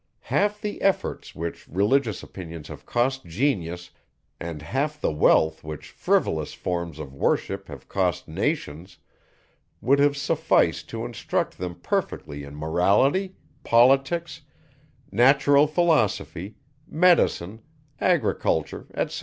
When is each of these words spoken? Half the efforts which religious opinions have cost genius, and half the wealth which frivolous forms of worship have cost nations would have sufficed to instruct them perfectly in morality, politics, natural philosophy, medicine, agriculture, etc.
Half 0.21 0.61
the 0.61 0.81
efforts 0.81 1.35
which 1.35 1.67
religious 1.67 2.23
opinions 2.23 2.69
have 2.69 2.87
cost 2.87 3.23
genius, 3.23 3.91
and 4.39 4.59
half 4.63 4.99
the 4.99 5.11
wealth 5.11 5.63
which 5.63 5.91
frivolous 5.91 6.55
forms 6.55 6.97
of 6.97 7.13
worship 7.13 7.67
have 7.67 7.87
cost 7.87 8.27
nations 8.27 8.97
would 9.79 9.99
have 9.99 10.17
sufficed 10.17 10.89
to 10.89 11.05
instruct 11.05 11.59
them 11.59 11.75
perfectly 11.75 12.43
in 12.43 12.55
morality, 12.55 13.35
politics, 13.63 14.41
natural 15.11 15.67
philosophy, 15.67 16.55
medicine, 16.87 17.61
agriculture, 17.99 18.87
etc. 18.95 19.19